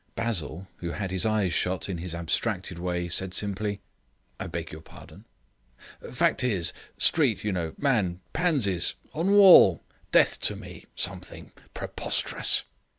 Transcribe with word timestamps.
Basil, 0.15 0.67
who 0.77 0.93
had 0.93 1.11
his 1.11 1.27
eyes 1.27 1.53
shut 1.53 1.87
in 1.87 1.99
his 1.99 2.15
abstracted 2.15 2.79
way, 2.79 3.07
said 3.07 3.35
simply: 3.35 3.81
"I 4.39 4.47
beg 4.47 4.71
your 4.71 4.81
pardon." 4.81 5.25
"Fact 6.11 6.43
is. 6.43 6.73
Street, 6.97 7.43
you 7.43 7.51
know, 7.51 7.75
man, 7.77 8.19
pansies. 8.33 8.95
On 9.13 9.29
wall. 9.33 9.83
Death 10.11 10.39
to 10.39 10.55
me. 10.55 10.85
Something. 10.95 11.51
Preposterous." 11.75 12.63